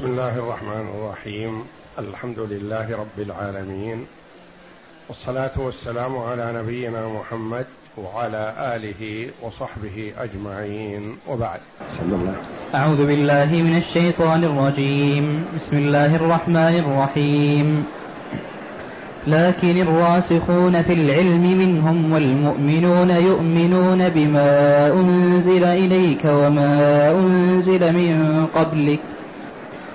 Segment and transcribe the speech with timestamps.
[0.00, 1.64] بسم الله الرحمن الرحيم.
[1.98, 4.06] الحمد لله رب العالمين.
[5.08, 7.64] والصلاة والسلام على نبينا محمد
[7.98, 11.18] وعلى آله وصحبه أجمعين.
[11.28, 11.60] وبعد.
[12.74, 15.44] أعوذ بالله من الشيطان الرجيم.
[15.54, 17.84] بسم الله الرحمن الرحيم.
[19.26, 29.00] لكن الراسخون في العلم منهم والمؤمنون يؤمنون بما أنزل إليك وما أنزل من قبلك.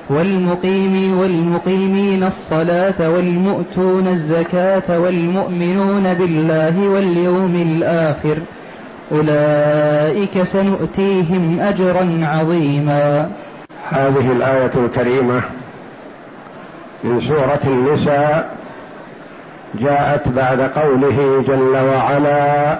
[0.09, 8.37] والمقيم والمقيمين الصلاة والمؤتون الزكاة والمؤمنون بالله واليوم الآخر
[9.11, 13.31] أولئك سنؤتيهم أجرا عظيما.
[13.89, 15.41] هذه الآية الكريمة
[17.03, 18.55] من سورة النساء
[19.79, 22.79] جاءت بعد قوله جل وعلا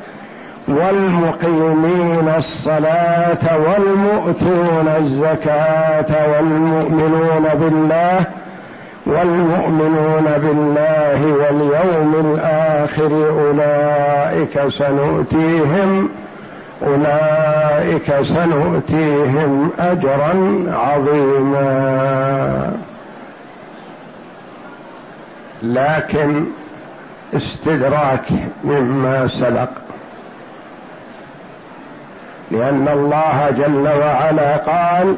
[0.71, 8.19] والمقيمين الصلاة والمؤتون الزكاة والمؤمنون بالله
[9.05, 16.09] والمؤمنون بالله واليوم الآخر أولئك سنؤتيهم
[16.87, 22.71] أولئك سنؤتيهم أجرا عظيما.
[25.63, 26.45] لكن
[27.33, 28.25] استدراك
[28.63, 29.69] مما سبق
[32.51, 35.15] لأن الله جل وعلا قال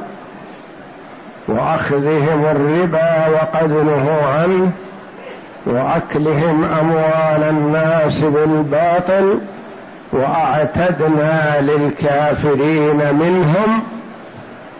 [1.47, 4.71] وأخذهم الربا وقد نهوا عنه
[5.65, 9.39] وأكلهم أموال الناس بالباطل
[10.11, 13.83] وأعتدنا للكافرين منهم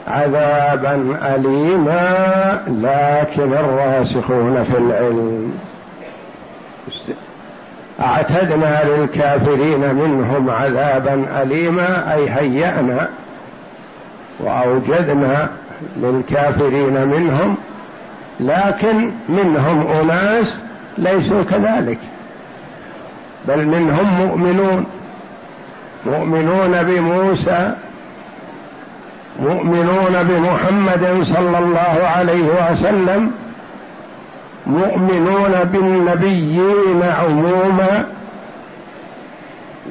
[0.08, 5.54] عذابا اليما لكن الراسخون في العلم.
[8.00, 13.10] أعتدنا للكافرين منهم عذابا اليما أي هيأنا.
[14.40, 15.50] وأوجدنا
[15.98, 17.58] للكافرين منهم
[18.40, 20.54] لكن منهم أناس
[20.98, 22.00] ليسوا كذلك
[23.48, 24.86] بل منهم مؤمنون.
[26.06, 27.74] مؤمنون بموسى
[29.40, 33.32] مؤمنون بمحمد صلى الله عليه وسلم
[34.66, 38.06] مؤمنون بالنبيين عموما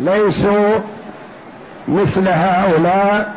[0.00, 0.78] ليسوا
[1.88, 3.34] مثل هؤلاء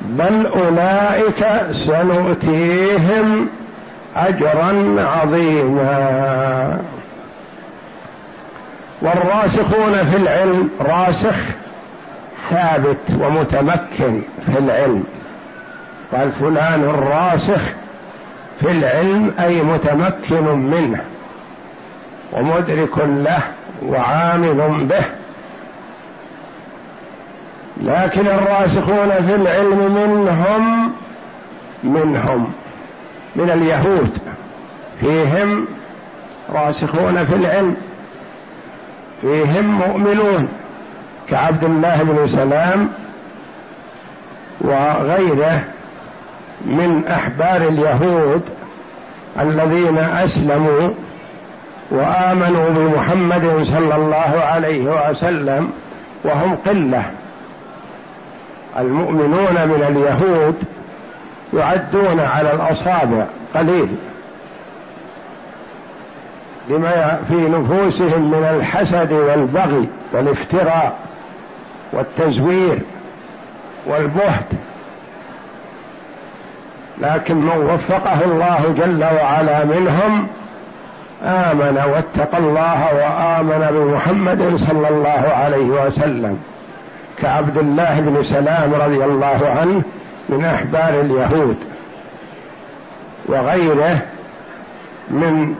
[0.00, 3.48] بل أولئك سنؤتيهم
[4.16, 6.78] اجرا عظيما.
[9.02, 11.36] والراسخون في العلم راسخ
[12.50, 15.04] ثابت ومتمكن في العلم.
[16.12, 17.60] قال فلان راسخ
[18.60, 21.04] في العلم أي متمكن منه
[22.32, 23.42] ومدرك له
[23.82, 25.04] وعامل به.
[27.82, 30.92] لكن الراسخون في العلم منهم
[31.84, 32.52] منهم
[33.36, 34.18] من اليهود
[35.00, 35.66] فيهم
[36.50, 37.76] راسخون في العلم
[39.20, 40.48] فيهم مؤمنون
[41.28, 42.88] كعبد الله بن سلام
[44.60, 45.64] وغيره.
[46.66, 48.42] من أحبار اليهود
[49.40, 50.90] الذين أسلموا
[51.90, 55.70] وآمنوا بمحمد صلى الله عليه وسلم
[56.24, 57.04] وهم قلة.
[58.78, 60.54] المؤمنون من اليهود
[61.54, 63.24] يعدون على الأصابع
[63.54, 63.88] قليل
[66.68, 70.98] لما في نفوسهم من الحسد والبغي والافتراء
[71.92, 72.78] والتزوير
[73.86, 74.46] والبهت.
[77.00, 80.28] لكن من وفقه الله جل وعلا منهم
[81.22, 86.38] آمن واتقى الله وآمن بمحمد صلى الله عليه وسلم
[87.18, 89.82] كعبد الله بن سلام رضي الله عنه
[90.28, 91.56] من أحبار اليهود
[93.26, 94.02] وغيره
[95.10, 95.54] من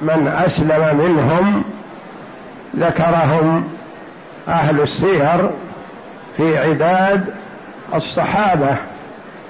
[0.00, 1.64] من أسلم منهم
[2.76, 3.64] ذكرهم
[4.48, 5.50] أهل السير
[6.36, 7.24] في عداد
[7.94, 8.76] الصحابة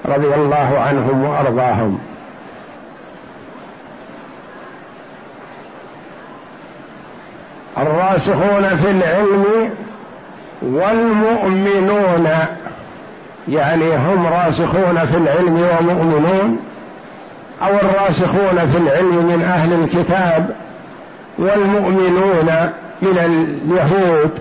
[0.05, 1.99] رضي الله عنهم وأرضاهم.
[7.77, 9.69] الراسخون في العلم
[10.61, 12.27] والمؤمنون
[13.47, 16.59] يعني هم راسخون في العلم ومؤمنون
[17.61, 20.55] أو الراسخون في العلم من أهل الكتاب
[21.39, 22.69] والمؤمنون
[23.01, 24.31] من اليهود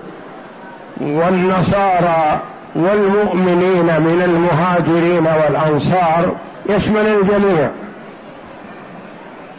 [1.00, 2.40] والنصارى
[2.74, 6.36] والمؤمنين من المهاجرين والأنصار
[6.68, 7.70] يشمل الجميع.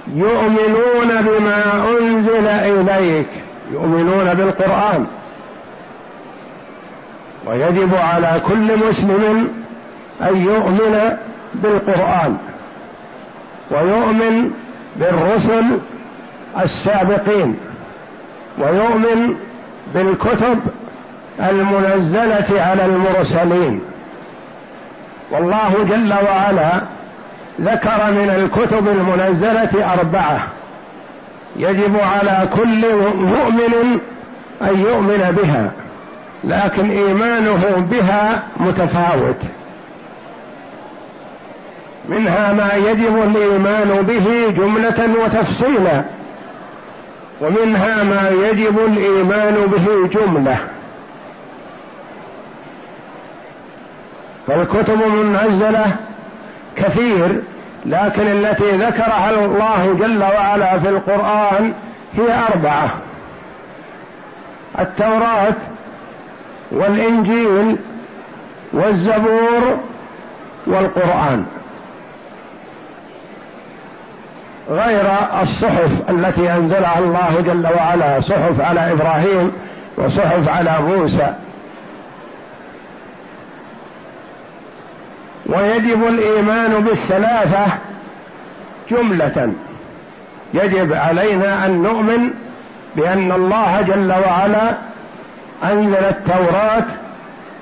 [0.07, 3.27] يؤمنون بما أنزل إليك.
[3.71, 5.05] يؤمنون بالقرآن.
[7.47, 9.47] ويجب على كل مسلم
[10.21, 11.17] أن يؤمن
[11.55, 12.37] بالقرآن.
[13.71, 14.51] ويؤمن
[14.95, 15.79] بالرسل
[16.61, 17.55] السابقين.
[18.59, 19.35] ويؤمن
[19.93, 20.59] بالكتب
[21.39, 23.81] المنزلة على المرسلين.
[25.31, 26.81] والله جل وعلا
[27.61, 30.47] ذكر من الكتب المنزلة أربعة.
[31.55, 33.99] يجب على كل مؤمن
[34.61, 35.71] أن يؤمن بها
[36.43, 39.41] لكن إيمانه بها متفاوت.
[42.09, 46.03] منها ما يجب الإيمان به جملة وتفصيلا
[47.41, 50.57] ومنها ما يجب الإيمان به جملة.
[54.51, 55.85] فالكتب المنزله
[56.75, 57.41] كثير
[57.85, 61.73] لكن التي ذكرها الله جل وعلا في القرآن
[62.13, 62.89] هي أربعة
[64.79, 65.55] التوراة
[66.71, 67.77] والإنجيل
[68.73, 69.77] والزبور
[70.67, 71.45] والقرآن.
[74.69, 75.05] غير
[75.41, 79.51] الصحف التي أنزلها الله جل وعلا صحف على إبراهيم
[79.97, 81.33] وصحف على موسى.
[85.51, 87.65] ويجب الإيمان بالثلاثة
[88.91, 89.53] جملة.
[90.53, 92.29] يجب علينا أن نؤمن
[92.95, 94.73] بأن الله جل وعلا
[95.63, 96.85] أنزل التوراة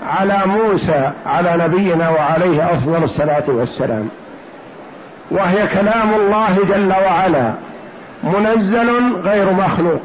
[0.08, 4.10] على موسى على نبينا وعليه أفضل الصلاة والسلام.
[5.32, 7.54] وهي كلام الله جل وعلا
[8.24, 10.02] منزل غير مخلوق.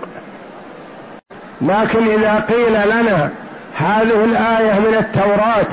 [1.63, 3.31] لكن إذا قيل لنا
[3.77, 5.67] هذه الآية من التوراة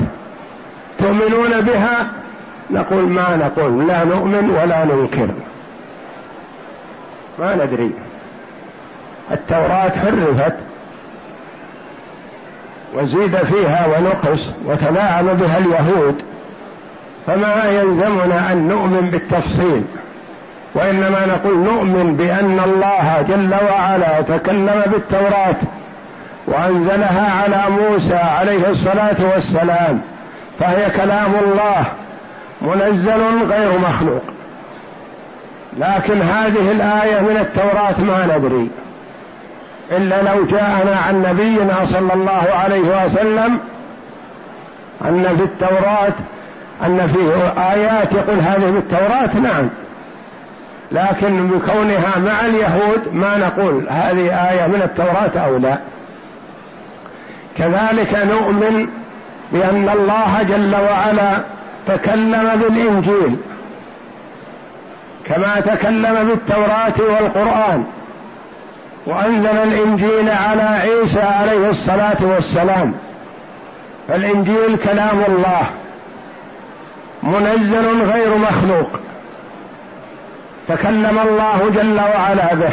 [1.02, 2.06] تؤمنون بها؟
[2.70, 5.28] نقول ما نقول لا نؤمن ولا ننكر.
[7.38, 7.90] ما ندري.
[9.32, 10.54] التوراة حرفت
[12.94, 16.22] وزيد فيها ونقص وتلاعب بها اليهود.
[17.26, 19.84] فما يلزمنا أن نؤمن بالتفصيل
[20.74, 25.56] وإنما نقول نؤمن بأن الله جل وعلا تكلم بالتوراة
[26.46, 30.00] وأنزلها على موسى عليه الصلاة والسلام.
[30.62, 31.84] فهي كلام الله
[32.62, 34.22] منزل غير مخلوق.
[35.78, 38.70] لكن هذه الآية من التوراة ما ندري.
[39.90, 43.58] إلا لو جاءنا عن نبينا صلى الله عليه وسلم
[45.04, 46.14] أن في التوراة
[46.86, 47.34] أن فيه
[47.72, 49.68] آيات يقول هذه بالتوراة نعم.
[50.92, 55.78] لكن بكونها مع اليهود ما نقول هذه آية من التوراة أو لا.
[57.56, 59.01] كذلك نؤمن
[59.52, 61.44] بأن الله جل وعلا
[61.86, 63.36] تكلم بالإنجيل
[65.24, 67.84] كما تكلم بالتوراة والقرآن
[69.06, 72.94] وأنزل الإنجيل على عيسى عليه الصلاة والسلام.
[74.08, 75.62] فالإنجيل كلام الله
[77.22, 78.90] منزل غير مخلوق.
[80.68, 82.72] تكلم الله جل وعلا به.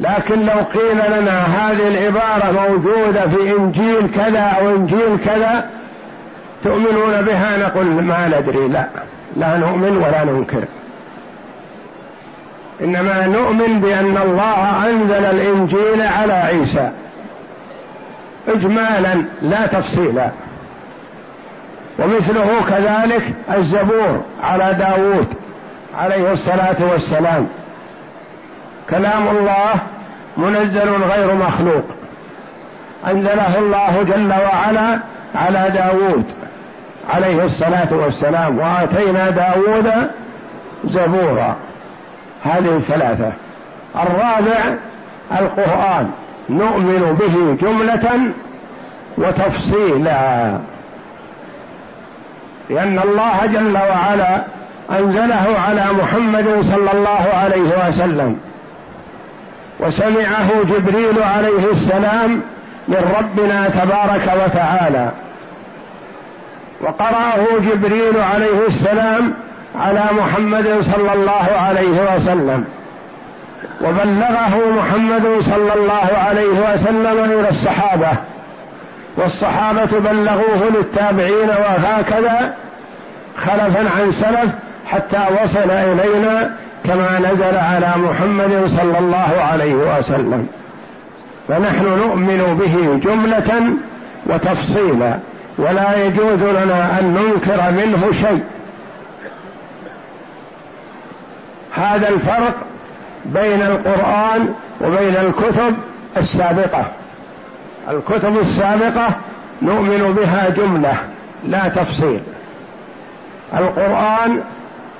[0.00, 5.70] لكن لو قيل لنا هذه العبارة موجودة في إنجيل كذا أو إنجيل كذا
[6.64, 8.86] تؤمنون بها؟ نقول ما ندري لا.
[9.36, 10.64] لا نؤمن ولا ننكر.
[12.80, 16.90] إنما نؤمن بأن الله أنزل الإنجيل على عيسى.
[18.48, 20.30] إجمالا لا تفصيلا.
[21.98, 25.26] ومثله كذلك الزبور على داود
[25.98, 27.48] عليه الصلاة والسلام.
[28.90, 29.74] كلام الله
[30.36, 31.84] منزل غير مخلوق.
[33.10, 34.98] أنزله الله جل وعلا
[35.34, 36.24] على داود
[37.14, 39.92] عليه الصلاة والسلام وآتينا داود
[40.84, 41.56] زبورا.
[42.44, 43.32] هذه الثلاثة.
[43.96, 44.74] الرابع
[45.32, 46.10] القرآن.
[46.50, 48.20] نؤمن به جملة
[49.18, 50.58] وتفصيلا.
[52.70, 54.42] لأن الله جل وعلا
[54.90, 58.40] أنزله على محمد صلى الله عليه وسلم.
[59.80, 62.42] وسمعه جبريل عليه السلام
[62.88, 65.10] من ربنا تبارك وتعالى.
[66.80, 69.34] وقرأه جبريل عليه السلام
[69.76, 72.64] على محمد صلى الله عليه وسلم.
[73.84, 78.18] وبلغه محمد صلى الله عليه وسلم إلى الصحابة.
[79.16, 82.54] والصحابة بلغوه للتابعين وهكذا
[83.36, 84.50] خلفا عن سلف
[84.86, 86.56] حتى وصل إلينا
[86.86, 90.46] كما نزل على محمد صلى الله عليه وسلم.
[91.48, 93.62] فنحن نؤمن به جملة
[94.26, 95.18] وتفصيلا
[95.58, 98.44] ولا يجوز لنا أن ننكر منه شيء.
[101.74, 102.56] هذا الفرق
[103.26, 105.76] بين القرآن وبين الكتب
[106.16, 106.92] السابقة.
[107.90, 109.08] الكتب السابقة
[109.62, 110.94] نؤمن بها جملة
[111.44, 112.20] لا تفصيل.
[113.54, 114.40] القرآن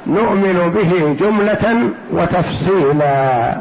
[0.07, 3.57] نؤمن به جملة وتفصيلا.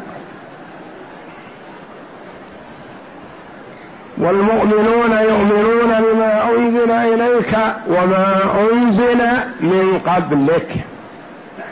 [4.17, 8.41] والمؤمنون يؤمنون بما أنزل إليك وما
[8.73, 9.17] أنزل
[9.61, 10.85] من قبلك.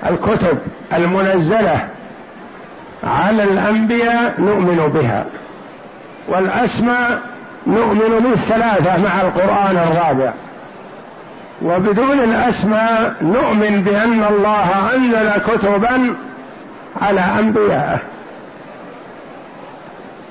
[0.09, 0.57] الكتب
[0.93, 1.87] المنزلة
[3.03, 5.25] على الأنبياء نؤمن بها.
[6.29, 7.19] والأسماء
[7.67, 10.33] نؤمن بالثلاثة مع القرآن الرابع.
[11.61, 16.15] وبدون الأسماء نؤمن بأن الله أنزل كتبا
[17.01, 17.99] على انبيائه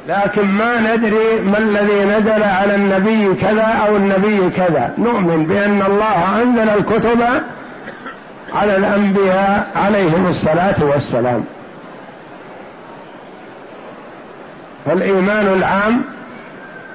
[0.08, 4.94] لكن ما ندري ما الذي نزل على النبي كذا أو النبي كذا.
[4.98, 7.22] نؤمن بأن الله أنزل الكتب
[8.54, 11.44] على الأنبياء عليهم الصلاة والسلام.
[14.86, 16.02] فالإيمان العام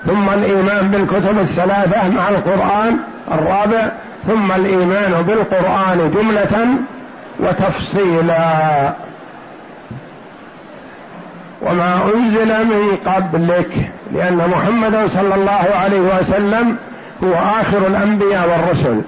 [0.06, 3.00] ثم الإيمان بالكتب الثلاثة مع القرآن
[3.32, 3.92] الرابع
[4.28, 6.68] ثم الإيمان بالقرآن جملة
[7.40, 8.94] وتفصيلا.
[11.62, 16.78] وما أنزل من قبلك لأن محمدا صلى الله عليه وسلم
[17.24, 19.02] هو آخر الأنبياء والرسل.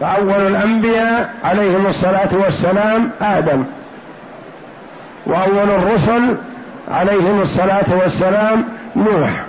[0.00, 3.64] فأول الأنبياء عليهم الصلاة والسلام آدم.
[5.26, 6.36] وأول الرسل
[6.90, 8.64] عليهم الصلاة والسلام
[8.96, 9.44] نوح.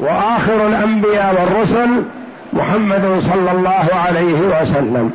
[0.00, 2.02] وآخر الأنبياء والرسل
[2.52, 5.10] محمد صلى الله عليه وسلم.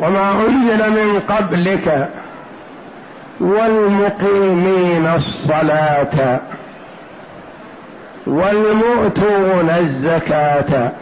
[0.00, 2.08] وما أنزل من قبلك
[3.40, 6.40] والمقيمين الصلاة
[8.26, 10.92] والمؤتون الزكاة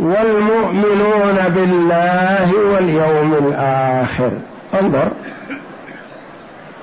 [0.00, 4.30] والمؤمنون بالله واليوم الآخر.
[4.82, 5.08] انظر.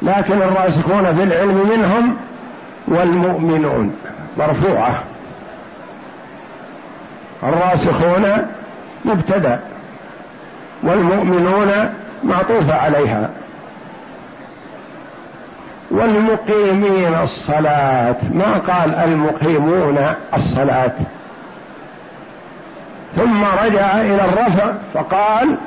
[0.01, 2.15] لكن الراسخون في العلم منهم
[2.87, 3.95] والمؤمنون.
[4.37, 5.03] مرفوعة.
[7.43, 8.47] الراسخون
[9.05, 9.59] مبتدأ.
[10.83, 13.29] والمؤمنون معطوفة عليها.
[15.91, 18.15] والمقيمين الصلاة.
[18.31, 19.97] ما قال المقيمون
[20.33, 20.95] الصلاة.
[23.15, 25.57] ثم رجع إلى الرفع فقال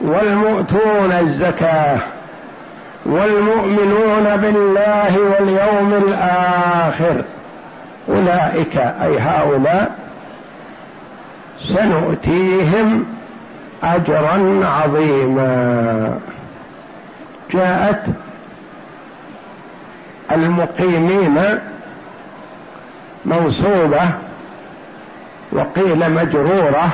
[0.00, 2.17] والمؤتون الزكاة.
[3.06, 7.24] والمؤمنون بالله واليوم الآخر.
[8.08, 9.98] أولئك أي هؤلاء
[11.58, 13.06] سنؤتيهم
[13.82, 16.18] أجرا عظيما.
[17.50, 18.02] جاءت
[20.32, 21.38] المقيمين
[23.24, 24.00] منصوبة
[25.52, 26.88] وقيل مجرورة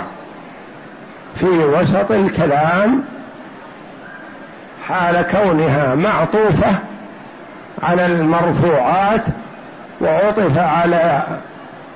[1.34, 3.04] في وسط الكلام
[4.88, 6.78] حال كونها معطوفة
[7.82, 9.24] على المرفوعات
[10.00, 11.22] وعطف على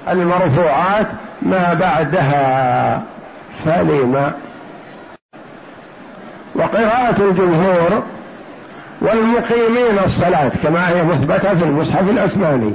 [0.09, 1.07] المرفوعات
[1.43, 3.03] ما بعدها
[3.65, 4.33] فلما
[6.55, 8.03] وقراءة الجمهور
[9.01, 12.75] والمقيمين الصلاة كما هي مثبتة في المصحف العثماني.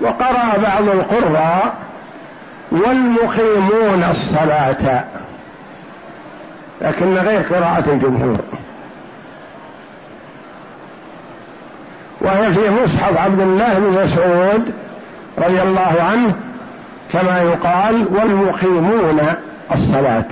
[0.00, 1.74] وقرأ بعض القراء
[2.72, 5.04] والمقيمون الصلاة
[6.80, 8.38] لكن غير قراءة الجمهور.
[12.20, 14.72] وهي في مصحف عبد الله بن مسعود
[15.38, 16.34] رضي الله عنه
[17.12, 19.20] كما يقال والمقيمون
[19.72, 20.24] الصلاة.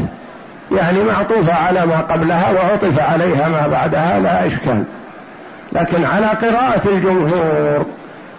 [0.73, 4.85] يعني معطوفة على ما قبلها وعطف عليها ما بعدها لا إشكال.
[5.73, 7.87] لكن على قراءة الجمهور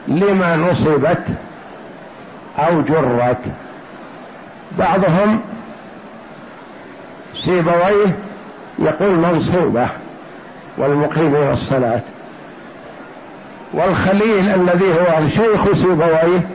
[0.08, 1.24] لما نصبت
[2.60, 3.42] أو جرت
[4.80, 5.42] بعضهم
[7.46, 8.18] سيبويه
[8.80, 9.88] يقول منصوبة
[10.78, 12.02] والمقيم الصلاة.
[13.74, 16.48] والخليل الذي هو شيخ سيبويه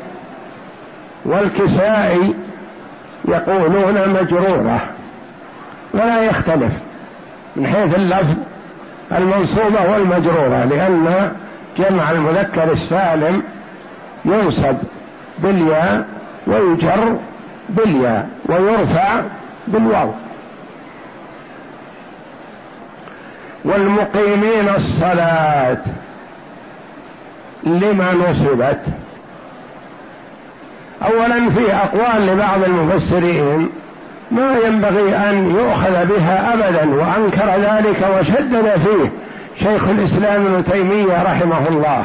[1.24, 2.34] والكسائي
[3.28, 4.80] يقولون مجرورة
[5.94, 6.72] ولا يختلف
[7.56, 8.36] من حيث اللفظ
[9.12, 11.32] المنصوبة والمجرورة لأن
[11.78, 13.42] جمع المذكر السالم
[14.24, 14.76] ينصب
[15.38, 16.06] بالياء
[16.46, 17.18] ويجر
[17.68, 19.20] بالياء ويرفع
[19.68, 20.10] بالواو.
[23.64, 25.78] والمقيمين الصلاة
[27.64, 28.80] لما نصبت.
[31.02, 33.68] أولا في أقوال لبعض المفسرين
[34.30, 39.12] ما ينبغي أن يؤخذ بها أبدا وأنكر ذلك وشدد فيه
[39.56, 42.04] شيخ الإسلام ابن تيمية رحمه الله.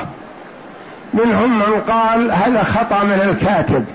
[1.14, 3.86] منهم من قال هذا خطأ من الكاتب.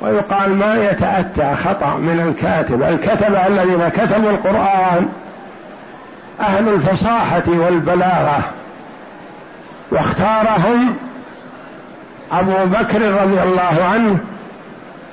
[0.00, 2.82] ويقال ما يتأتى خطأ من الكاتب.
[2.82, 5.08] الكتبة الذين كتبوا القرآن
[6.40, 8.40] أهل الفصاحة والبلاغة.
[9.92, 10.94] واختارهم
[12.32, 14.18] أبو بكر رضي الله عنه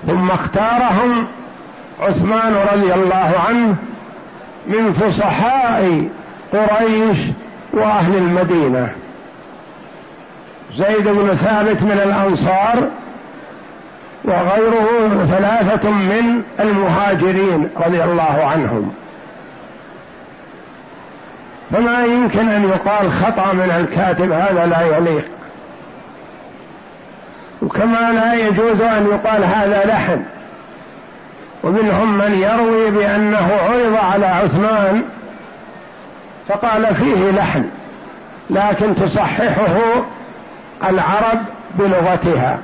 [0.07, 1.27] ثم اختارهم
[1.99, 3.75] عثمان رضي الله عنه
[4.67, 6.09] من فصحاء
[6.53, 7.17] قريش
[7.73, 8.89] وأهل المدينة.
[10.75, 12.87] زيد بن ثابت من الأنصار
[14.25, 18.91] وغيره ثلاثة من المهاجرين رضي الله عنهم.
[21.71, 25.25] فما يمكن أن يقال خطأ من الكاتب هذا لا يليق.
[27.61, 30.23] وكما لا يجوز أن يقال هذا لحن.
[31.63, 35.03] ومنهم من يروي بأنه عرض على عثمان
[36.47, 37.69] فقال فيه لحن
[38.49, 40.05] لكن تصححه
[40.89, 41.39] العرب
[41.75, 42.59] بلغتها.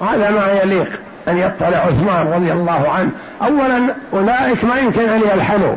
[0.00, 3.10] وهذا ما يليق أن يطلع عثمان رضي الله عنه.
[3.42, 5.76] أولا أولئك ما يمكن أن يلحنوا.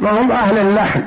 [0.00, 1.02] ما هم أهل اللحن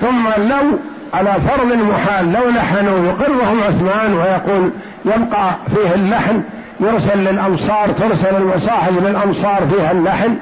[0.00, 0.78] ثم لو
[1.14, 4.70] على فرض محال لو لحنوا يقرهم عثمان ويقول
[5.04, 6.42] يبقى فيه اللحن
[6.80, 10.36] يرسل للأمصار ترسل المصاحف للأمصار فيها اللحن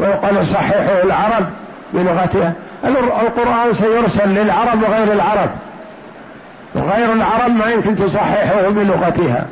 [0.00, 1.46] ويقال صححه العرب
[1.94, 2.52] بلغتها.
[2.84, 5.50] القرآن سيرسل للعرب وغير العرب.
[6.74, 9.46] وغير العرب ما يمكن تصححه بلغتها.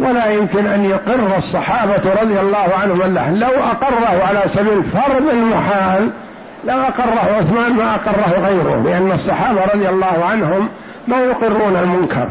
[0.00, 6.10] ولا يمكن أن يقر الصحابة رضي الله عنهم اللحن لو أقره على سبيل فرض المحال
[6.64, 10.68] لو أقره عثمان ما أقره غيره لأن الصحابة رضي الله عنهم
[11.08, 12.28] ما يقرون المنكر.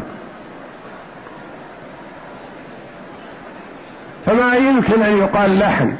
[4.26, 5.96] فما يمكن أن يقال لحن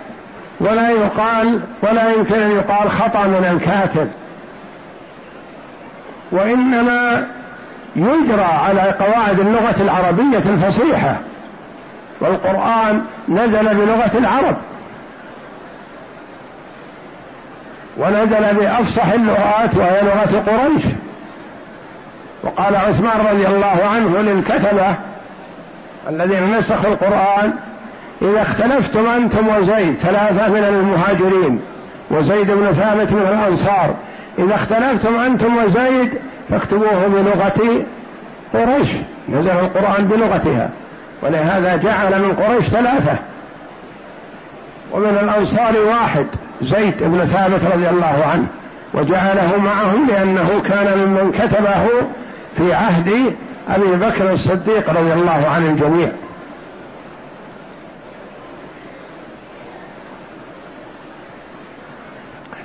[0.60, 4.10] ولا يقال ولا يمكن أن يقال خطأ من الكاتب.
[6.32, 7.26] وإنما
[7.96, 11.16] يجرى على قواعد اللغة العربية الفصيحة
[12.20, 14.56] والقرآن نزل بلغة العرب.
[17.98, 20.82] ونزل بأفصح اللغات وهي لغة قريش.
[22.44, 24.96] وقال عثمان رضي الله عنه للكتبة
[26.08, 27.52] الذين نسخوا القرآن
[28.22, 31.61] إذا اختلفتم أنتم وزيد ثلاثة من المهاجرين
[32.11, 33.94] وزيد بن ثابت من الأنصار
[34.38, 36.11] إذا اختلفتم أنتم وزيد
[36.50, 37.84] فاكتبوه بلغة
[38.54, 38.88] قريش
[39.28, 40.70] نزل القرآن بلغتها
[41.22, 43.18] ولهذا جعل من قريش ثلاثة
[44.92, 46.26] ومن الأنصار واحد.
[46.62, 48.47] زيد بن ثابت رضي الله عنه
[48.94, 51.85] وجعله معهم لأنه كان ممن كتبه
[52.57, 53.37] في عهد
[53.68, 56.09] أبي بكر الصديق رضي الله عن الجميع.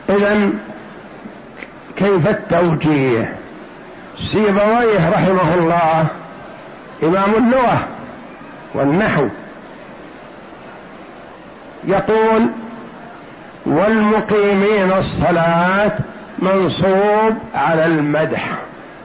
[0.09, 0.49] إذا
[1.95, 3.35] كيف التوجيه؟
[4.31, 6.07] سيبويه رحمه الله
[7.03, 7.87] إمام اللغة
[8.75, 9.27] والنحو.
[11.83, 12.49] يقول
[13.65, 15.91] والمقيمين الصلاة
[16.39, 18.49] منصوب على المدح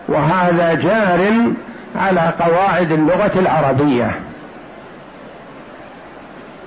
[0.08, 1.52] وهذا جار
[1.96, 4.14] على قواعد اللغة العربية.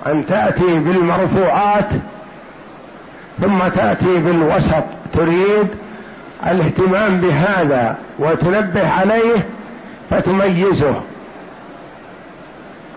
[0.07, 1.89] أن تأتي بالمرفوعات
[3.39, 5.67] ثم تأتي بالوسط تريد
[6.47, 9.35] الاهتمام بهذا وتنبه عليه
[10.09, 11.01] فتميزه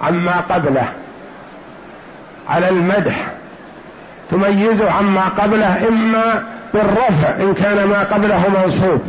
[0.02, 0.88] عما قبله.
[2.48, 3.26] على المدح
[4.35, 6.42] تميزه عما قبله إما
[6.75, 9.01] بالرفع إن كان ما قبله منصوب.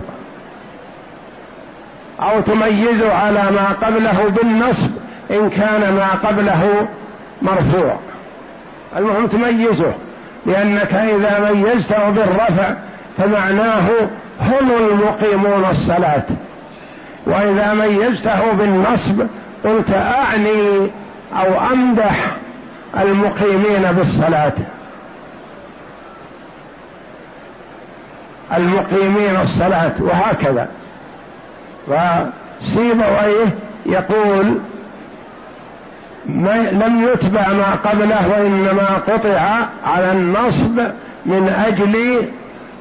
[2.19, 4.91] أو تميزه على ما قبله بالنصب
[5.31, 6.88] إن كان ما قبله
[7.41, 7.99] مرفوع.
[8.97, 9.93] المهم تميزه
[10.45, 12.73] لأنك إذا ميزته بالرفع
[13.17, 13.89] فمعناه
[14.41, 16.25] هم المقيمون الصلاة.
[17.27, 19.27] وإذا ميزته بالنصب
[19.63, 20.91] قلت أعني
[21.33, 22.38] أو أمدح
[23.01, 24.53] المقيمين بالصلاة.
[28.53, 30.67] المقيمين الصلاة وهكذا.
[31.88, 33.45] وسيبويه
[33.86, 34.60] يقول
[36.71, 39.39] لم يتبع ما قبله وإنما قطع
[39.86, 40.79] على النصب
[41.25, 42.27] من أجل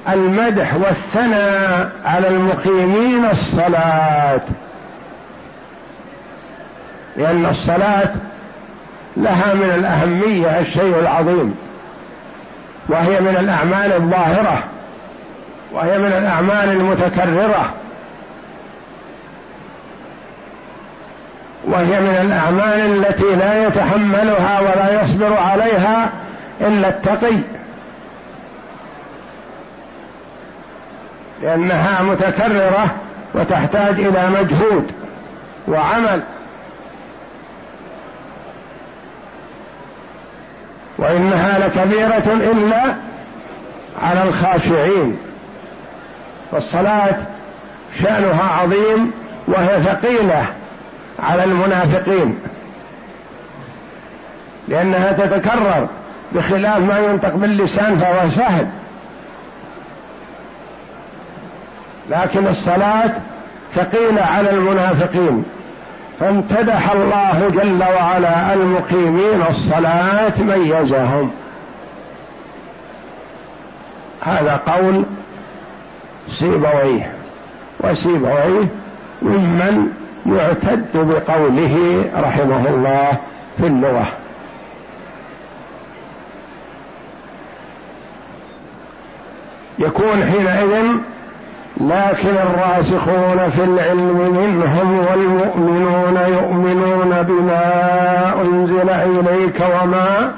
[0.09, 4.40] المدح والثناء على المقيمين الصلاة.
[7.16, 8.12] لأن الصلاة
[9.16, 11.55] لها من الأهمية الشيء العظيم
[12.88, 14.64] وهي من الأعمال الظاهرة.
[15.72, 17.74] وهي من الأعمال المتكررة.
[21.68, 26.11] وهي من الأعمال التي لا يتحملها ولا يصبر عليها
[26.61, 27.38] إلا التقي.
[31.42, 32.94] لأنها متكررة
[33.35, 34.92] وتحتاج إلى مجهود
[35.68, 36.22] وعمل.
[40.98, 42.94] وإنها لكبيرة إلا
[44.03, 45.18] على الخاشعين.
[46.54, 47.16] فالصلاة
[48.02, 49.12] شأنها عظيم
[49.48, 50.46] وهي ثقيلة
[51.18, 52.38] على المنافقين.
[54.68, 55.88] لأنها تتكرر
[56.32, 58.68] بخلاف ما ينطق باللسان فهو سهل.
[62.10, 63.12] لكن الصلاة
[63.72, 65.44] ثقيلة على المنافقين.
[66.20, 71.30] فامتدح الله جل وعلا المقيمين الصلاة ميزهم.
[74.22, 75.04] هذا قول
[76.28, 77.12] سيبويه
[77.80, 78.68] وسيبويه
[79.22, 79.88] ممن
[80.26, 83.10] يعتد بقوله رحمه الله
[83.58, 84.06] في اللغة.
[89.78, 90.87] يكون حينئذ
[91.80, 97.62] لكن الراسخون في العلم منهم والمؤمنون يؤمنون بما
[98.42, 100.32] أنزل إليك وما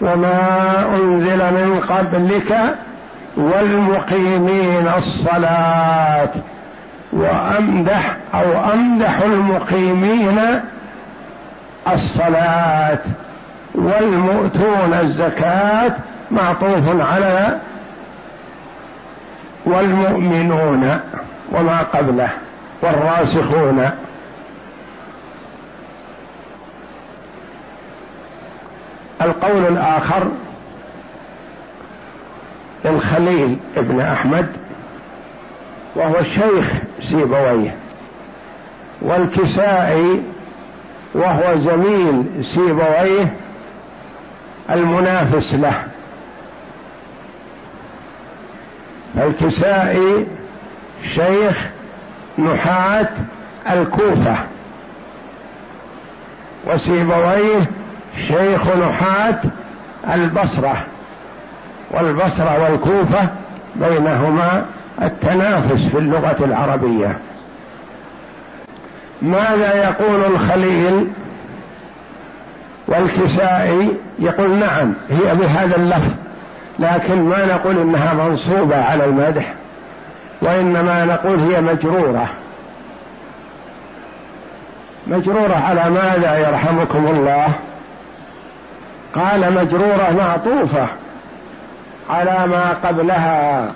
[0.00, 2.76] وما أنزل من قبلك
[3.36, 6.30] والمقيمين الصلاة.
[7.12, 10.40] وأمدح أو أمدح المقيمين
[11.92, 12.98] الصلاة.
[13.74, 15.92] والمؤتون الزكاة
[16.30, 17.58] معطوف على
[19.66, 21.00] والمؤمنون
[21.52, 22.28] وما قبله
[22.82, 23.90] والراسخون.
[29.22, 30.28] القول الآخر
[32.86, 34.46] للخليل ابن أحمد
[35.96, 36.72] وهو الشيخ
[37.02, 37.76] سيبويه
[39.02, 40.22] والكسائي
[41.14, 43.32] وهو زميل سيبويه
[44.70, 45.82] المنافس له.
[49.16, 50.26] الكسائي
[51.14, 51.66] شيخ
[52.38, 53.08] نحاة
[53.70, 54.36] الكوفة
[56.66, 57.60] وسيبويه
[58.28, 59.40] شيخ نحاة
[60.14, 60.86] البصرة.
[61.96, 63.28] والبصرة والكوفة
[63.76, 64.64] بينهما
[65.02, 67.18] التنافس في اللغة العربية.
[69.22, 71.12] ماذا يقول الخليل
[72.88, 76.12] والكسائي؟ يقول نعم هي بهذا اللفظ
[76.78, 79.54] لكن ما نقول إنها منصوبة على المدح
[80.42, 82.28] وإنما نقول هي مجرورة.
[85.06, 87.46] مجرورة على ماذا يرحمكم الله؟
[89.14, 90.88] قال مجرورة معطوفة.
[92.10, 93.72] على ما قبلها.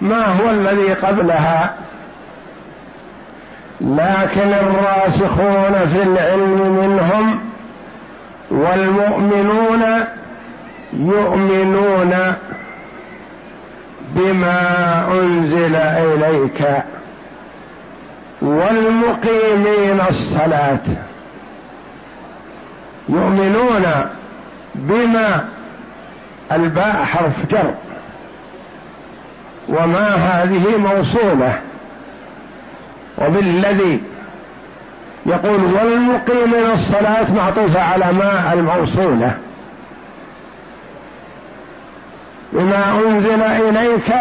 [0.00, 1.74] ما هو الذي قبلها؟
[3.80, 7.40] لكن الراسخون في العلم منهم
[8.50, 9.84] والمؤمنون
[10.92, 12.34] يؤمنون
[14.16, 16.68] بما أنزل إليك
[18.42, 20.78] والمقيمين الصلاة.
[23.08, 23.86] يؤمنون
[24.74, 25.44] بما
[26.52, 27.74] الباء حرف جر.
[29.68, 31.58] وما هذه موصولة.
[33.18, 34.00] وبالذي
[35.26, 39.34] يقول والمقيمين الصلاة معطوفه على ما الموصولة.
[42.52, 44.14] بما أنزل إليك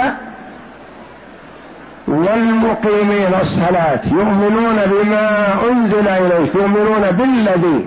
[2.08, 4.02] والمقيمين الصلاة.
[4.06, 7.86] يؤمنون بما أنزل إليك يؤمنون بالذي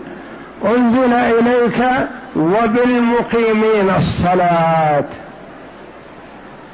[0.64, 1.84] انزل إليك
[2.36, 5.04] وبالمقيمين الصلاة.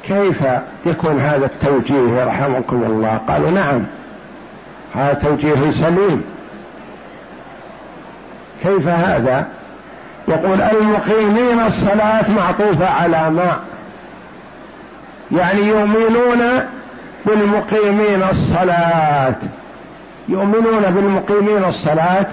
[0.03, 0.47] كيف
[0.85, 3.85] يكون هذا التوجيه رحمكم الله؟ قالوا نعم
[4.95, 6.23] هذا توجيه سليم.
[8.63, 9.47] كيف هذا؟
[10.27, 13.59] يقول المقيمين الصلاة معطوفة على ما
[15.31, 16.41] يعني يؤمنون
[17.25, 19.35] بالمقيمين الصلاة.
[20.29, 22.27] يؤمنون بالمقيمين الصلاة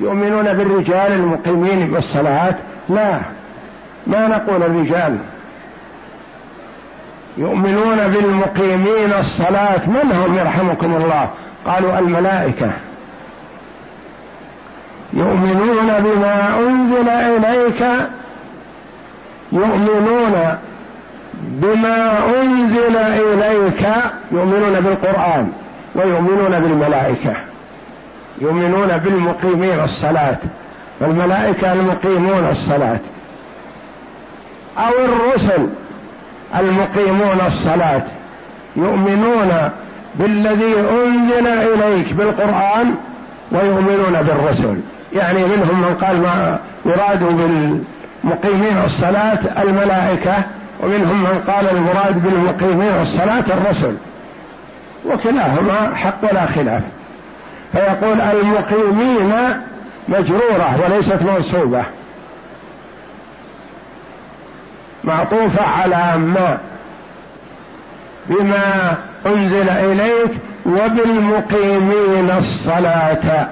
[0.00, 2.54] يؤمنون بالرجال المقيمين بالصلاة؟
[2.88, 3.20] لا.
[4.06, 5.18] ما نقول الرجال.
[7.36, 9.88] يؤمنون بالمقيمين الصلاة.
[9.88, 11.30] من هم يرحمكم الله؟
[11.66, 12.70] قالوا الملائكة.
[15.12, 17.86] يؤمنون بما أنزل إليك.
[19.52, 20.56] يؤمنون
[21.38, 23.88] بما أنزل إليك.
[24.32, 25.52] يؤمنون بالقرآن.
[25.94, 27.49] ويؤمنون بالملائكة.
[28.40, 30.38] يؤمنون بالمقيمين الصلاة
[31.00, 33.00] والملائكة المقيمون الصلاة
[34.78, 35.68] أو الرسل
[36.58, 38.02] المقيمون الصلاة
[38.76, 39.70] يؤمنون
[40.14, 42.94] بالذي أنزل إليك بالقرآن
[43.52, 44.80] ويؤمنون بالرسل.
[45.12, 50.44] يعني منهم من قال ما يراد بالمقيمين الصلاة الملائكة
[50.82, 53.94] ومنهم من قال المراد بالمقيمين الصلاة الرسل.
[55.06, 56.82] وكلاهما حق ولا خلاف.
[57.72, 59.60] فيقول المقيمين
[60.08, 61.84] مجرورة وليست منصوبة.
[65.04, 66.58] معطوفة على ما
[68.26, 70.30] بما أنزل إليك
[70.66, 73.48] وبالمقيمين الصلاة.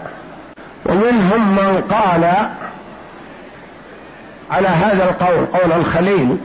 [0.87, 2.35] ومنهم من قال
[4.51, 6.39] على هذا القول قول الخليل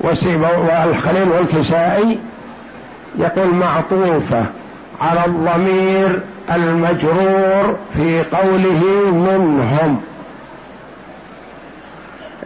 [0.00, 2.20] والخليل والكسائي
[3.18, 4.46] يقول معطوفة.
[5.02, 6.20] على الضمير
[6.54, 10.00] المجرور في قوله منهم.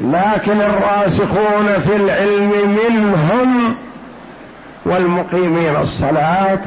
[0.00, 2.52] لكن الراسخون في العلم
[2.88, 3.76] منهم
[4.86, 6.58] والمقيمين الصلاة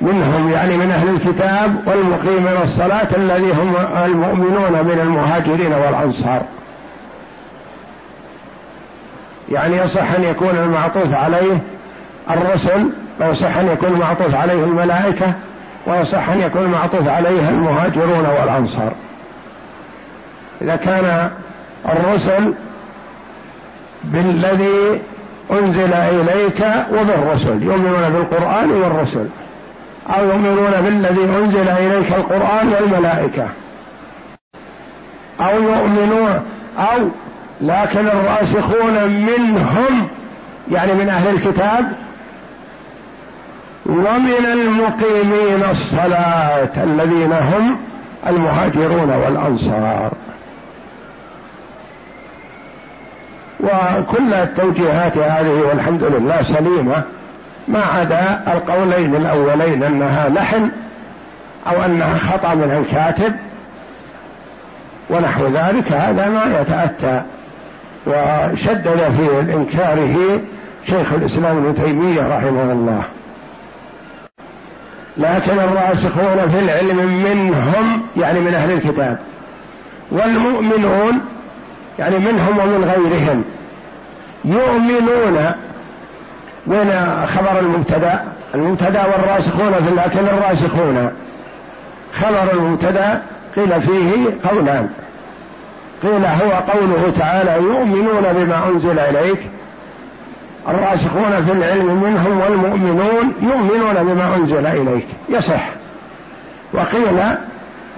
[0.00, 6.42] منهم يعني من أهل الكتاب والمقيمين الصلاة الذي هم المؤمنون من المهاجرين والأنصار.
[9.52, 11.58] يعني يصح أن يكون المعطوف عليه
[12.30, 15.34] الرسل ويصح أن يكون المعطوف عليه الملائكة
[15.86, 18.92] ويصح أن يكون المعطوف عليه المهاجرون والأنصار.
[20.62, 21.30] إذا كان
[21.88, 22.54] الرسل
[24.04, 25.00] بالذي
[25.50, 29.28] أنزل إليك وبالرسل يؤمنون بالقرآن والرسل
[30.16, 33.48] أو يؤمنون بالذي أنزل إليك القرآن والملائكة.
[35.40, 36.42] أو يؤمنون
[36.78, 37.08] أو
[37.60, 40.08] لكن الراسخون منهم
[40.70, 41.92] يعني من أهل الكتاب
[43.86, 47.76] ومن المقيمين الصلاة الذين هم
[48.26, 50.12] المهاجرون والأنصار.
[53.60, 57.02] وكل التوجيهات هذه والحمد لله سليمة
[57.68, 60.70] ما عدا القولين الأولين أنها لحن
[61.66, 63.34] أو أنها خطأ من الكاتب
[65.10, 67.22] ونحو ذلك هذا ما يتأتى.
[68.06, 70.40] وشدد في إنكاره
[70.86, 73.02] شيخ الإسلام ابن تيمية رحمه الله.
[75.16, 79.18] لكن الراسخون في العلم منهم يعني من أهل الكتاب.
[80.12, 81.20] والمؤمنون
[81.98, 83.44] يعني منهم ومن غيرهم.
[84.44, 85.52] يؤمنون
[86.66, 88.24] وين خبر المبتدا
[88.54, 91.10] المبتدا والراسخون في لكن الراسخون.
[92.14, 93.22] خبر المبتدا
[93.56, 94.88] قيل فيه قولان.
[96.02, 99.50] قيل هو قوله تعالى يؤمنون بما أنزل إليك
[100.68, 105.06] الراسخون في العلم منهم والمؤمنون يؤمنون بما أنزل إليك.
[105.28, 105.68] يصح.
[106.72, 107.18] وقيل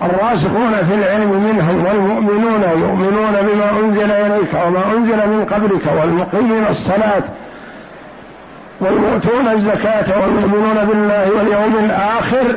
[0.02, 7.22] الراسخون في العلم منهم والمؤمنون يؤمنون بما أنزل إليك وما أنزل من قبلك والمقيمين الصلاة
[8.80, 12.56] والمؤتون الزكاة والمؤمنون بالله واليوم الآخر.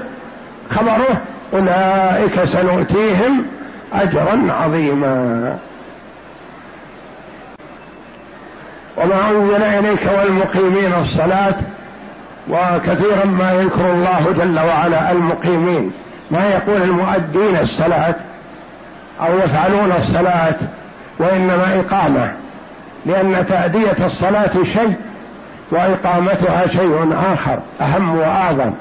[0.69, 1.21] خبره
[1.53, 3.45] أولئك سنؤتيهم
[3.93, 5.57] أجرا عظيما.
[8.99, 11.55] وما أنزل إليك والمقيمين الصلاة
[12.49, 15.91] وكثيرا ما يذكر الله جل وعلا المقيمين.
[16.31, 18.15] ما يقول المؤدين الصلاة
[19.21, 20.55] أو يفعلون الصلاة
[21.19, 22.33] وإنما إقامة
[23.05, 24.95] لأن تأدية الصلاة شيء
[25.71, 28.73] وإقامتها شيء آخر أهم وأعظم.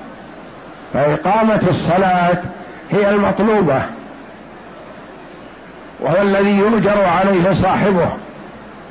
[0.94, 2.38] فإقامة الصلاة
[2.90, 3.82] هي المطلوبة
[6.00, 8.08] وهو الذي يؤجر عليه صاحبه.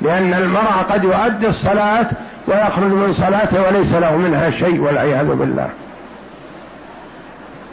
[0.00, 2.06] لأن المرء قد يؤدي الصلاة
[2.48, 5.70] ويخرج من صلاته وليس له منها شيء والعياذ بالله.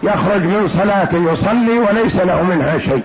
[0.03, 3.03] يخرج من صلاة يصلي وليس له منها شيء.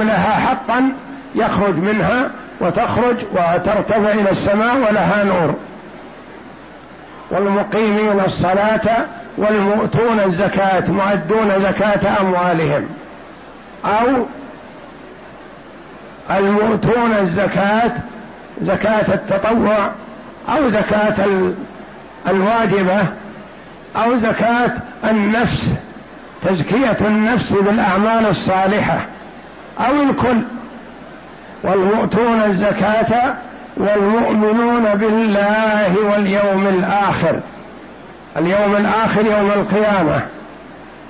[0.00, 0.92] لها حقا
[1.34, 5.54] يخرج منها وتخرج وترتفع إلى السماء ولها نور.
[7.30, 9.06] والمقيمين الصلاة
[9.38, 12.88] والمؤتون الزكاة معدون زكاة أموالهم.
[13.84, 14.06] أو
[16.30, 17.92] المؤتون الزكاة
[18.62, 19.90] زكاة التطوع
[20.48, 21.26] أو زكاة
[22.28, 22.98] الواجبة
[23.96, 24.72] أو زكاة
[25.10, 25.70] النفس
[26.42, 28.98] تزكية النفس بالأعمال الصالحة
[29.80, 30.42] أو الكل؟
[31.62, 33.34] والمؤتون الزكاة
[33.76, 37.40] والمؤمنون بالله واليوم الآخر.
[38.36, 40.20] اليوم الآخر يوم القيامة.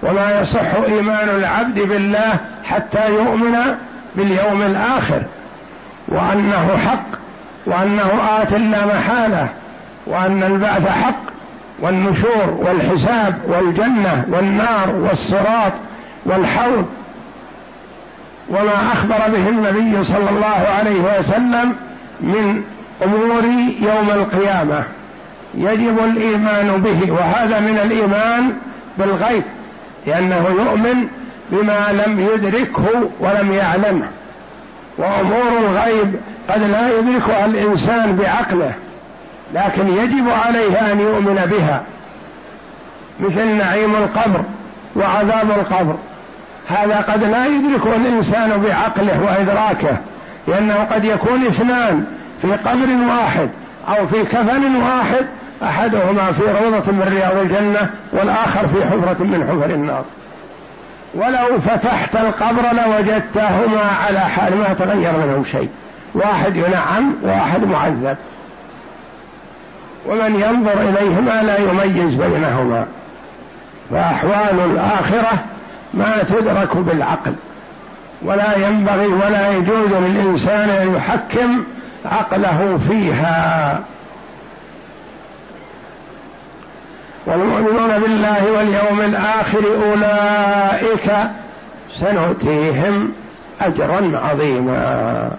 [0.02, 3.56] وما يصح إيمان العبد بالله حتى يؤمن
[4.16, 5.22] باليوم الآخر
[6.08, 7.06] وأنه حق
[7.66, 8.10] وأنه
[8.42, 9.48] آت لا محالة
[10.06, 11.20] وأن البعث حق
[11.80, 15.72] والنشور والحساب والجنة والنار والصراط
[16.24, 16.86] والحوض
[18.48, 21.76] وما أخبر به النبي صلى الله عليه وسلم
[22.20, 22.62] من
[23.04, 23.44] أمور
[23.80, 24.84] يوم القيامة.
[25.54, 28.52] يجب الإيمان به وهذا من الإيمان
[28.98, 29.42] بالغيب
[30.06, 31.08] لأنه يؤمن
[31.50, 34.08] بما لم يدركه ولم يعلمه
[34.98, 36.14] وأمور الغيب
[36.48, 38.72] قد لا يدركها الإنسان بعقله
[39.54, 41.82] لكن يجب عليه أن يؤمن بها.
[43.20, 44.40] مثل نعيم القبر
[44.96, 45.96] وعذاب القبر.
[46.68, 49.96] هذا قد لا يدركه الإنسان بعقله وإدراكه
[50.48, 52.04] لأنه قد يكون اثنان
[52.42, 53.48] في قبر واحد
[53.88, 55.26] أو في كفن واحد
[55.62, 60.04] أحدهما في روضة من رياض الجنة والآخر في حفرة من حفر النار.
[61.14, 65.68] ولو فتحت القبر لوجدتهما على حال ما تغير منهم شيء.
[66.14, 68.16] واحد ينعم وواحد معذب.
[70.06, 72.86] ومن ينظر إليهما لا يميز بينهما.
[73.90, 75.44] فأحوال الآخرة
[75.94, 77.34] ما تدرك بالعقل.
[78.22, 81.64] ولا ينبغي ولا يجوز للإنسان أن يحكم
[82.04, 83.80] عقله فيها.
[87.26, 91.12] والمؤمنون بالله واليوم الآخر أولئك
[91.90, 93.12] سنؤتيهم
[93.60, 95.30] أجرا عظيما.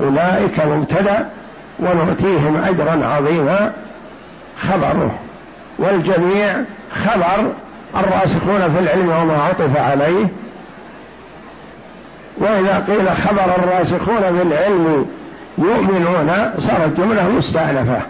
[0.00, 1.28] أولئك مبتدأ
[1.78, 3.72] ونؤتيهم أجرا عظيما.
[4.60, 5.18] خبره.
[5.78, 6.56] والجميع
[6.92, 7.52] خبر
[7.96, 10.26] الراسخون في العلم وما عطف عليه.
[12.38, 15.06] وإذا قيل خبر الراسخون في العلم
[15.58, 18.00] يؤمنون صارت جملة مستأنفة.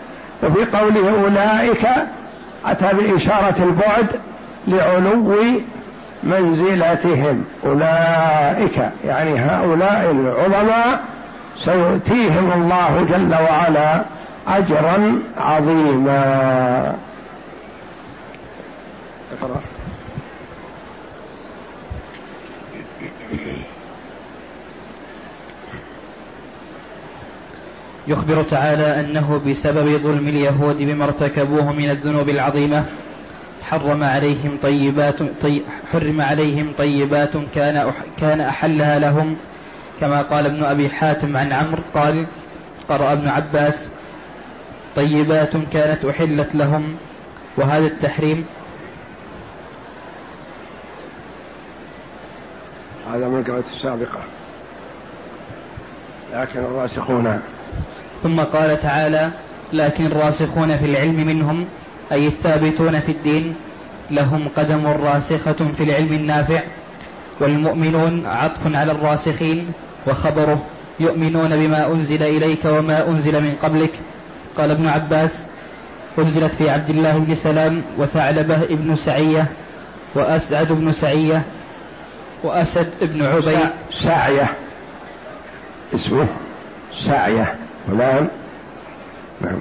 [0.43, 1.89] وفي قوله أولئك
[2.67, 4.07] أتى بإشارة البعد
[4.69, 5.35] لعلو
[6.23, 7.45] منزلتهم.
[7.67, 11.01] أولئك يعني هؤلاء العظماء
[11.65, 14.03] سيؤتيهم الله جل وعلا
[14.49, 16.95] أجرا عظيما.
[28.09, 32.85] يخبر تعالى أنه بسبب ظلم اليهود بما ارتكبوه من الذنوب العظيمة
[33.63, 39.37] حرم عليهم طيبات طي حرم عليهم طيبات كان كان أحلها لهم.
[40.01, 42.27] كما قال ابن أبي حاتم عن عمرو قال
[42.89, 43.91] قرأ ابن عباس
[44.97, 46.97] طيبات كانت أحلت لهم.
[47.57, 48.45] وهذا التحريم
[53.13, 54.21] هذا من السابقة.
[56.35, 57.41] لكن الراسخون
[58.23, 59.31] ثم قال تعالى
[59.73, 61.67] لكن الراسخون في العلم منهم
[62.13, 63.55] أي الثابتون في الدين
[64.11, 66.63] لهم قدم راسخة في العلم النافع
[67.41, 69.73] والمؤمنون عطف على الراسخين
[70.07, 70.63] وخبره
[71.01, 73.91] يؤمنون بما أنزل إليك وما أنزل من قبلك.
[74.57, 75.47] قال ابن عباس
[76.19, 79.49] أنزلت في عبد الله بن سلام وثعلبة ابن سعية
[80.15, 81.43] وأسعد بن سعية
[82.45, 83.69] وأسد بن عبيد.
[83.91, 84.49] سعية.
[85.95, 86.29] اسمه.
[86.99, 87.55] سعية
[87.87, 88.29] فلان
[89.41, 89.59] نعم.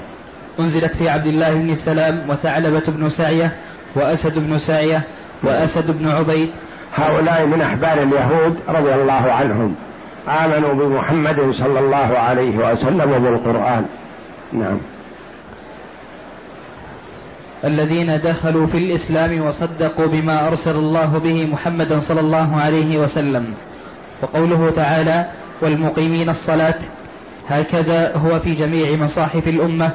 [0.60, 3.56] أنزلت في عبد الله بن سلام وثعلبة بن سعية
[3.96, 5.04] وأسد بن سعية
[5.44, 6.50] وأسد بن عبيد.
[6.96, 9.76] هؤلاء من أحبار اليهود رضي الله عنهم.
[10.28, 13.86] آمنوا بمحمد صلى الله عليه وسلم وبالقرآن
[14.54, 14.80] نعم.
[17.66, 23.54] الذين دخلوا في الإسلام وصدقوا بما أرسل الله به محمدا صلى الله عليه وسلم.
[24.22, 25.30] وقوله تعالى
[25.62, 26.80] والمقيمين الصلاة
[27.50, 29.92] هكذا هو في جميع مصاحف الأمة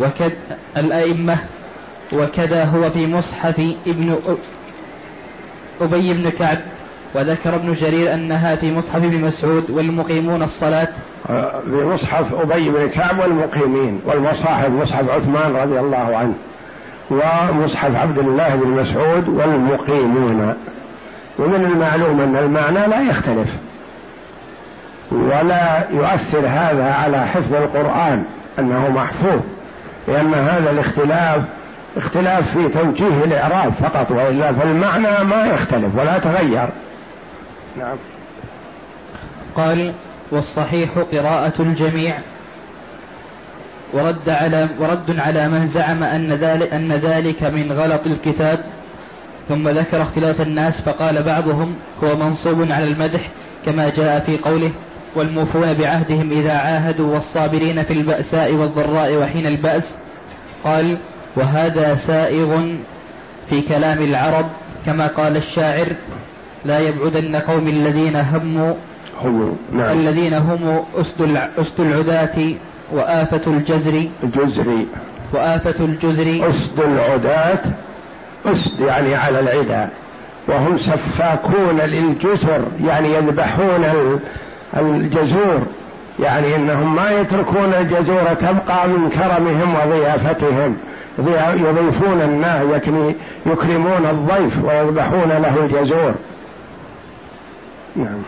[0.00, 0.32] وكذا
[0.76, 1.38] الأئمة
[2.12, 4.16] وكذا هو في مصحف ابن
[5.80, 6.58] أبي بن كعب
[7.14, 10.88] وذكر ابن جرير أنها في مصحف ابن مسعود والمقيمون الصلاة.
[11.64, 16.34] في مصحف أبي بن كعب والمقيمين والمصاحف مصحف عثمان رضي الله عنه
[17.10, 20.54] ومصحف عبد الله بن مسعود والمقيمون.
[21.38, 23.48] ومن المعلوم أن المعنى لا يختلف.
[25.10, 28.24] ولا يؤثر هذا على حفظ القرآن
[28.58, 29.40] أنه محفوظ
[30.08, 31.42] لأن هذا الاختلاف
[31.96, 36.68] اختلاف في توجيه الإعراب فقط وإلا فالمعنى ما يختلف ولا تغير
[37.78, 37.96] نعم.
[39.56, 39.92] قال
[40.30, 42.18] والصحيح قراءة الجميع.
[43.92, 48.64] ورد على ورد على من زعم أن ذلك أن ذلك من غلط الكتاب
[49.48, 53.20] ثم ذكر اختلاف الناس فقال بعضهم هو منصوب على المدح
[53.66, 54.72] كما جاء في قوله
[55.14, 59.98] والموفون بعهدهم إذا عاهدوا والصابرين في البأساء والضراء وحين البأس
[60.64, 60.98] قال
[61.36, 62.62] وهذا سائغ
[63.50, 64.46] في كلام العرب
[64.86, 65.86] كما قال الشاعر
[66.64, 68.74] لا يبعدن قوم الذين هموا
[69.20, 69.98] هم نعم.
[69.98, 72.54] الذين هم أسد أسد العداة
[72.92, 74.08] وآفة الجزر.
[74.22, 74.86] الجزري
[75.32, 76.48] وآفة الجزر.
[76.50, 77.60] أسد العداة
[78.46, 79.88] أسد يعني على العدا
[80.48, 83.84] وهم سفاكون للجسر يعني يذبحون
[84.76, 85.62] الجزور
[86.20, 90.76] يعني إنهم ما يتركون الجزور تبقى من كرمهم وضيافتهم
[91.54, 92.62] يضيفون الناس
[93.46, 96.14] يكرمون الضيف ويذبحون له الجزور.
[97.96, 98.22] نعم.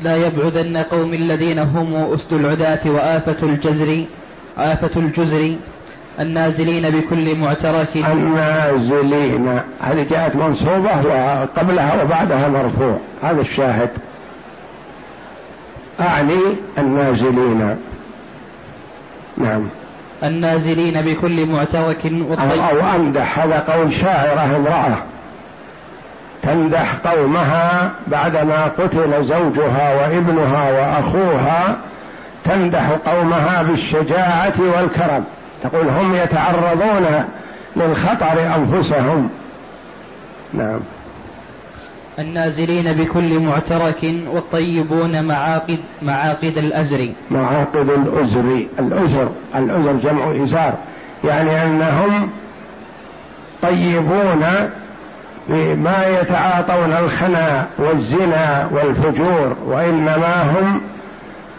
[0.00, 4.04] لا يبعدن قوم الذين هم أسد العداة وآفة الجزر
[4.58, 5.56] آفة الجزر
[6.20, 13.90] النازلين بكل معترك النازلين هذه جاءت منصوبة وقبلها وبعدها مرفوع هذا الشاهد.
[16.00, 16.40] أعني
[16.78, 17.76] النازلين.
[19.38, 19.68] نعم.
[20.24, 24.96] النازلين بكل معترك أو, أو أمدح هذا قول شاعرة امرأة.
[26.42, 31.76] تمدح قومها بعدما قتل زوجها وابنها وأخوها.
[32.44, 35.24] تمدح قومها بالشجاعة والكرم.
[35.62, 37.24] تقول هم يتعرضون
[37.76, 39.30] للخطر أنفسهم.
[40.52, 40.80] نعم.
[42.18, 47.12] النازلين بكل معترك والطيبون معاقد معاقد الأزر.
[47.30, 48.66] معاقد الأزر.
[48.78, 50.74] الأزر الأزر جمع إزار.
[51.24, 52.30] يعني أنهم
[53.62, 54.44] طيبون
[55.48, 60.80] بما يتعاطون الخنا والزنا والفجور وإنما هم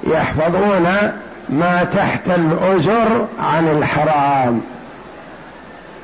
[0.07, 1.11] يحفظون
[1.49, 4.61] ما تحت الأزر عن الحرام.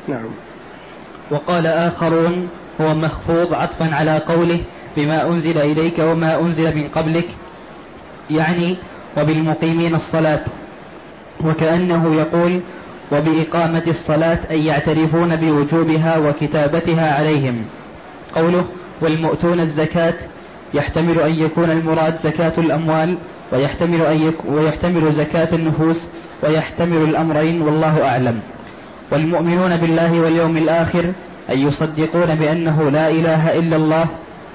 [0.07, 0.29] نعم.
[1.31, 2.49] وقال آخرون
[2.81, 4.59] هو مخفوض عطفا على قوله
[4.97, 7.27] بما أنزل إليك وما أنزل من قبلك.
[8.29, 8.75] يعني
[9.17, 10.45] وبالمقيمين الصلاة.
[11.45, 12.61] وكأنه يقول
[13.11, 17.65] وبإقامة الصلاة أي يعترفون بوجوبها وكتابتها عليهم.
[18.35, 18.65] قوله
[19.01, 20.13] والمؤتون الزكاة
[20.73, 23.17] يحتمل أن يكون المراد زكاة الأموال
[23.51, 26.07] ويحتمل أن يك ويحتمل زكاة النفوس
[26.43, 28.39] ويحتمل الأمرين والله أعلم.
[29.11, 31.13] والمؤمنون بالله واليوم الآخر
[31.49, 34.05] أن يصدقون بأنه لا إله إلا الله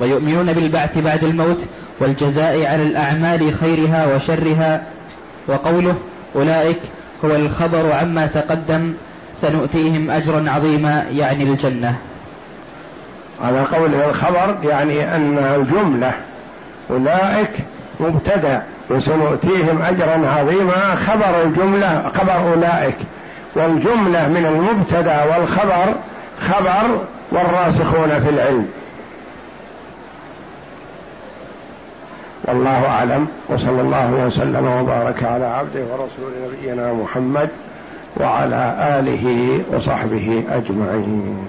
[0.01, 1.65] ويؤمنون بالبعث بعد الموت
[2.01, 4.83] والجزاء على الأعمال خيرها وشرها.
[5.49, 5.95] وقوله
[6.37, 6.79] أولئك
[7.25, 8.95] هو الخبر عما تقدم
[9.37, 11.97] سنؤتيهم أجرا عظيما يعني الجنة.
[13.43, 16.13] على قول الخبر يعني أن الجملة
[16.91, 17.51] أولئك
[18.01, 22.97] مبتدأ وسنؤتيهم أجرا عظيما خبر الجملة خبر أولئك.
[23.57, 25.95] والجملة من المبتدأ والخبر
[26.41, 26.99] خبر
[27.33, 28.67] والراسخون في العلم.
[32.45, 33.27] والله أعلم.
[33.49, 37.49] وصلى الله وسلم وبارك على عبده ورسول نبينا محمد
[38.17, 41.49] وعلى آله وصحبه أجمعين.